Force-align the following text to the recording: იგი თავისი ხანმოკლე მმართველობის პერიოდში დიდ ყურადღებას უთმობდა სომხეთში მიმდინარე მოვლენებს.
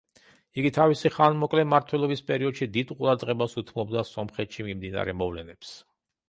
იგი 0.59 0.69
თავისი 0.77 1.09
ხანმოკლე 1.17 1.65
მმართველობის 1.67 2.23
პერიოდში 2.31 2.69
დიდ 2.79 2.95
ყურადღებას 3.03 3.55
უთმობდა 3.63 4.05
სომხეთში 4.15 4.67
მიმდინარე 4.71 5.17
მოვლენებს. 5.21 5.77